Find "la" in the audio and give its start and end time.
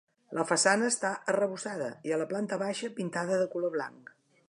0.37-0.45, 2.25-2.29